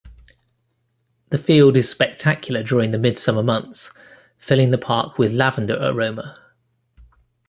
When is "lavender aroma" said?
5.31-6.39